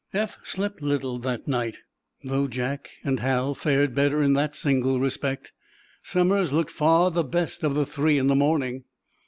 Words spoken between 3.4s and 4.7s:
fared better in that